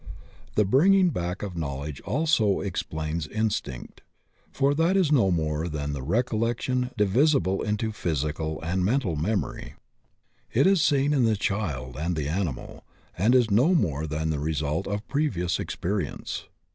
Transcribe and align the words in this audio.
The 0.55 0.65
bringing 0.65 1.09
back 1.09 1.43
of 1.43 1.55
knowledge 1.55 2.01
also 2.01 2.59
explains 2.59 3.27
instinct, 3.27 4.01
for 4.51 4.73
that 4.73 4.97
is 4.97 5.11
no 5.11 5.29
more 5.29 5.67
than 5.67 5.93
recollection 5.93 6.89
divisible 6.97 7.61
into 7.61 7.91
physical 7.91 8.59
and 8.63 8.83
mental 8.83 9.15
memory. 9.15 9.75
It 10.51 10.65
is 10.65 10.81
seen 10.81 11.13
in 11.13 11.25
the 11.25 11.37
child 11.37 11.97
and 11.99 12.15
the 12.15 12.27
animal, 12.27 12.83
and 13.15 13.35
is 13.35 13.51
no 13.51 13.75
more 13.75 14.07
than 14.07 14.31
the 14.31 14.39
result 14.39 14.87
of 14.87 15.07
previous 15.07 15.59
experience. 15.59 16.45